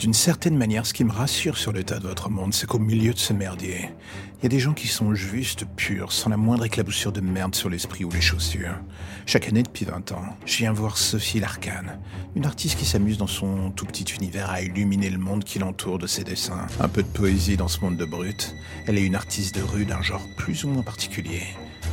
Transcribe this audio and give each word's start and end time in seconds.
D'une 0.00 0.14
certaine 0.14 0.56
manière, 0.56 0.86
ce 0.86 0.94
qui 0.94 1.04
me 1.04 1.12
rassure 1.12 1.58
sur 1.58 1.72
l'état 1.72 1.98
de 1.98 2.08
votre 2.08 2.30
monde, 2.30 2.54
c'est 2.54 2.66
qu'au 2.66 2.78
milieu 2.78 3.12
de 3.12 3.18
ce 3.18 3.34
merdier, 3.34 3.90
il 4.38 4.44
y 4.44 4.46
a 4.46 4.48
des 4.48 4.58
gens 4.58 4.72
qui 4.72 4.88
sont 4.88 5.12
juste 5.12 5.66
purs, 5.76 6.10
sans 6.10 6.30
la 6.30 6.38
moindre 6.38 6.64
éclaboussure 6.64 7.12
de 7.12 7.20
merde 7.20 7.54
sur 7.54 7.68
l'esprit 7.68 8.06
ou 8.06 8.10
les 8.10 8.22
chaussures. 8.22 8.80
Chaque 9.26 9.46
année 9.46 9.62
depuis 9.62 9.84
20 9.84 10.12
ans, 10.12 10.24
je 10.46 10.56
viens 10.56 10.72
voir 10.72 10.96
Sophie 10.96 11.38
Larkane, 11.38 12.00
une 12.34 12.46
artiste 12.46 12.78
qui 12.78 12.86
s'amuse 12.86 13.18
dans 13.18 13.26
son 13.26 13.72
tout 13.72 13.84
petit 13.84 14.06
univers 14.18 14.48
à 14.48 14.62
illuminer 14.62 15.10
le 15.10 15.18
monde 15.18 15.44
qui 15.44 15.58
l'entoure 15.58 15.98
de 15.98 16.06
ses 16.06 16.24
dessins. 16.24 16.66
Un 16.80 16.88
peu 16.88 17.02
de 17.02 17.08
poésie 17.08 17.58
dans 17.58 17.68
ce 17.68 17.80
monde 17.80 17.98
de 17.98 18.06
brut. 18.06 18.54
Elle 18.86 18.96
est 18.96 19.04
une 19.04 19.16
artiste 19.16 19.54
de 19.54 19.62
rue 19.62 19.84
d'un 19.84 20.00
genre 20.00 20.26
plus 20.38 20.64
ou 20.64 20.70
moins 20.70 20.82
particulier. 20.82 21.42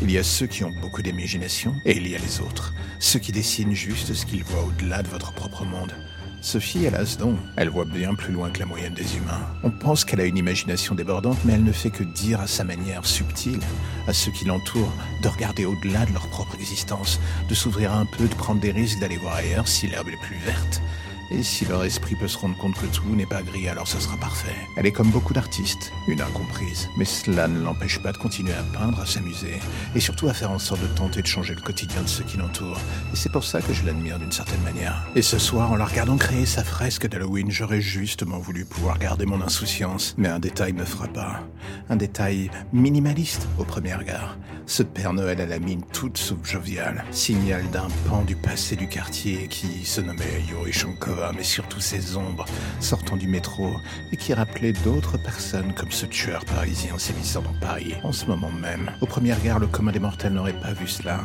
Il 0.02 0.10
y 0.10 0.18
a 0.18 0.24
ceux 0.24 0.48
qui 0.48 0.64
ont 0.64 0.72
beaucoup 0.82 1.02
d'imagination 1.02 1.74
et 1.84 1.98
il 1.98 2.08
y 2.08 2.16
a 2.16 2.20
les 2.20 2.40
autres, 2.40 2.74
ceux 3.02 3.20
qui 3.20 3.34
dessinent 3.34 3.74
juste 3.74 4.14
ce 4.14 4.26
qu'ils 4.26 4.46
voient 4.46 4.64
au-delà 4.64 5.04
de 5.04 5.10
votre 5.10 5.34
propre 5.34 5.66
monde. 5.66 5.94
Sophie, 6.42 6.86
elle 6.86 6.96
a 6.96 7.06
ce 7.06 7.18
don. 7.18 7.36
Elle 7.56 7.70
voit 7.70 7.86
bien 7.86 8.14
plus 8.14 8.32
loin 8.32 8.50
que 8.50 8.60
la 8.60 8.66
moyenne 8.66 8.94
des 8.94 9.18
humains. 9.18 9.42
On 9.64 9.70
pense 9.70 10.06
qu'elle 10.06 10.22
a 10.22 10.26
une 10.26 10.38
imagination 10.38 10.96
débordante, 10.96 11.38
mais 11.46 11.54
elle 11.54 11.64
ne 11.64 11.72
fait 11.72 11.90
que 11.90 12.04
dire 12.04 12.40
à 12.40 12.48
sa 12.48 12.64
manière 12.64 13.06
subtile 13.06 13.60
à 14.08 14.14
ceux 14.14 14.32
qui 14.32 14.46
l'entourent 14.46 14.94
de 15.22 15.28
regarder 15.28 15.66
au-delà 15.66 16.06
de 16.06 16.14
leur 16.14 16.28
propre 16.30 16.56
existence, 16.56 17.20
de 17.50 17.54
s'ouvrir 17.54 17.92
un 17.92 18.06
peu, 18.06 18.28
de 18.28 18.36
prendre 18.36 18.62
des 18.62 18.72
risques, 18.72 19.00
d'aller 19.00 19.18
voir 19.18 19.36
ailleurs 19.36 19.68
si 19.68 19.88
l'herbe 19.88 20.08
est 20.08 20.26
plus 20.26 20.38
verte. 20.46 20.82
Et 21.30 21.44
si 21.44 21.66
leur 21.66 21.84
esprit 21.84 22.16
peut 22.16 22.28
se 22.28 22.38
rendre 22.38 22.58
compte 22.58 22.76
que 22.76 22.86
tout 22.86 23.16
n'est 23.16 23.26
pas 23.26 23.42
gris, 23.42 23.68
alors 23.68 23.88
ce 23.88 24.00
sera 24.00 24.16
parfait. 24.18 24.56
Elle 24.78 24.86
est 24.86 24.94
comme 24.94 25.12
beaucoup 25.12 25.34
d'artistes, 25.34 25.92
une 26.08 26.22
incomprise. 26.22 26.88
Mais 26.98 27.04
cela 27.04 27.50
ne 27.50 27.62
l'empêche 27.62 28.00
pas 28.00 28.14
de 28.14 28.18
continuer 28.18 28.54
à 28.54 28.64
peindre, 28.78 29.02
à 29.02 29.06
s'amuser, 29.06 29.60
et 29.94 30.00
surtout 30.00 30.30
à 30.30 30.34
faire 30.34 30.52
en 30.52 30.60
sorte 30.60 30.82
de 30.82 30.88
tenter 30.88 31.22
de 31.22 31.28
changer 31.28 31.54
le 31.54 31.62
quotidien 31.62 32.02
de 32.02 32.08
ceux 32.08 32.24
qui 32.24 32.38
l'entourent. 32.38 32.80
Et 33.12 33.16
c'est 33.16 33.32
pour 33.32 33.44
ça 33.44 33.62
que 33.62 33.74
je 33.74 33.86
l'admire 33.86 34.20
d'une 34.20 34.32
certaine 34.32 34.62
manière. 34.62 35.06
Et 35.16 35.22
ce 35.22 35.38
soir, 35.38 35.72
en 35.72 35.76
la 35.76 35.86
regardant 35.86 36.16
créer 36.16 36.46
sa 36.46 36.64
fresque 36.64 37.08
d'Halloween, 37.08 37.52
j'aurais 37.52 37.82
justement 37.82 38.40
voulu 38.40 38.64
pouvoir 38.64 38.98
garder 38.98 39.26
mon 39.26 39.42
insouciance. 39.42 40.16
Mais 40.18 40.30
un 40.30 40.40
détail 40.40 40.74
me 40.74 40.86
pas. 41.14 41.42
Un 41.90 41.96
détail 41.96 42.50
minimaliste 42.74 43.48
au 43.60 43.64
premier 43.64 43.94
regard. 43.94 44.38
Ce 44.66 44.84
Père 44.84 45.14
Noël 45.14 45.40
à 45.40 45.46
la 45.46 45.60
mine 45.60 45.84
toute 45.94 46.18
sauf 46.18 46.40
joviale, 46.44 47.06
signal 47.12 47.70
d'un 47.72 47.88
pan 48.10 48.24
du 48.24 48.36
passé 48.36 48.76
du 48.76 48.90
quartier 48.90 49.48
qui 49.48 49.86
se 49.86 50.02
nommait 50.02 50.44
Yuri 50.50 50.74
Shankar 50.74 51.17
mais 51.36 51.44
surtout 51.44 51.80
ses 51.80 52.16
ombres 52.16 52.46
sortant 52.80 53.18
du 53.18 53.28
métro 53.28 53.76
et 54.12 54.18
qui 54.18 54.34
rappelaient 54.34 54.74
d'autres 54.74 55.18
personnes 55.18 55.74
comme 55.74 55.92
ce 55.92 56.06
tueur 56.06 56.46
parisien 56.46 56.98
sévissant 56.98 57.42
dans 57.42 57.54
Paris 57.60 57.96
en 58.04 58.12
ce 58.12 58.26
moment 58.26 58.52
même. 58.52 58.92
Au 59.02 59.06
premier 59.06 59.34
regard, 59.34 59.60
le 59.60 59.68
commun 59.68 59.92
des 59.92 60.00
mortels 60.00 60.34
n'aurait 60.34 60.54
pas 60.54 60.74
vu 60.74 60.88
cela, 60.88 61.20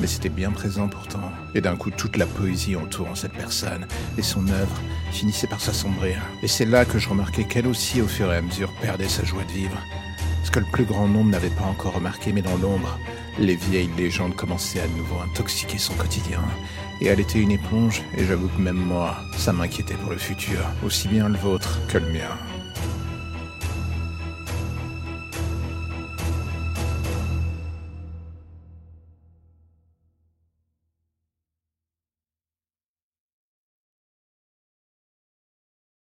mais 0.00 0.06
c'était 0.06 0.28
bien 0.28 0.50
présent 0.50 0.88
pourtant. 0.88 1.30
Et 1.54 1.60
d'un 1.60 1.76
coup, 1.76 1.90
toute 1.90 2.16
la 2.16 2.26
poésie 2.26 2.76
entourant 2.76 3.14
cette 3.14 3.32
personne 3.32 3.86
et 4.18 4.22
son 4.22 4.46
œuvre 4.48 4.80
finissait 5.12 5.46
par 5.46 5.60
s'assombrir. 5.60 6.20
Et 6.42 6.48
c'est 6.48 6.66
là 6.66 6.84
que 6.84 6.98
je 6.98 7.08
remarquais 7.08 7.44
qu'elle 7.44 7.66
aussi, 7.66 8.00
au 8.00 8.08
fur 8.08 8.32
et 8.32 8.36
à 8.36 8.42
mesure, 8.42 8.72
perdait 8.80 9.08
sa 9.08 9.24
joie 9.24 9.44
de 9.44 9.52
vivre. 9.52 9.78
Ce 10.44 10.50
que 10.50 10.60
le 10.60 10.66
plus 10.72 10.84
grand 10.84 11.08
nombre 11.08 11.30
n'avait 11.30 11.50
pas 11.50 11.64
encore 11.64 11.94
remarqué, 11.94 12.32
mais 12.32 12.42
dans 12.42 12.56
l'ombre, 12.56 12.98
les 13.38 13.56
vieilles 13.56 13.90
légendes 13.96 14.34
commençaient 14.34 14.80
à 14.80 14.88
nouveau 14.88 15.16
intoxiquer 15.20 15.78
son 15.78 15.94
quotidien. 15.94 16.40
Et 17.00 17.06
elle 17.06 17.20
était 17.20 17.40
une 17.40 17.50
éponge, 17.50 18.02
et 18.16 18.24
j'avoue 18.24 18.48
que 18.48 18.60
même 18.60 18.76
moi, 18.76 19.16
ça 19.36 19.52
m'inquiétait 19.52 19.94
pour 19.94 20.10
le 20.12 20.18
futur, 20.18 20.58
aussi 20.84 21.08
bien 21.08 21.28
le 21.28 21.36
vôtre 21.36 21.80
que 21.88 21.98
le 21.98 22.06
mien. 22.06 22.55